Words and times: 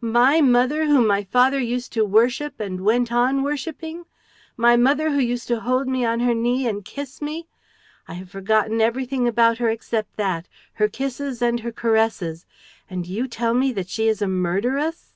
My 0.00 0.40
mother, 0.40 0.86
whom 0.86 1.06
my 1.06 1.22
father 1.22 1.60
used 1.60 1.92
to 1.92 2.04
worship 2.06 2.58
and 2.58 2.80
went 2.80 3.12
on 3.12 3.42
worshiping! 3.42 4.06
My 4.56 4.74
mother, 4.74 5.10
who 5.10 5.18
used 5.18 5.48
to 5.48 5.60
hold 5.60 5.86
me 5.86 6.02
on 6.02 6.20
her 6.20 6.32
knee 6.32 6.66
and 6.66 6.82
kiss 6.82 7.20
me! 7.20 7.46
I 8.08 8.14
have 8.14 8.30
forgotten 8.30 8.80
everything 8.80 9.28
about 9.28 9.58
her 9.58 9.68
except 9.68 10.16
that, 10.16 10.48
her 10.80 10.88
kisses 10.88 11.42
and 11.42 11.60
her 11.60 11.72
caresses! 11.72 12.46
And 12.88 13.06
you 13.06 13.28
tell 13.28 13.52
me 13.52 13.70
that 13.72 13.90
she 13.90 14.08
is 14.08 14.22
a 14.22 14.26
murderess!" 14.28 15.12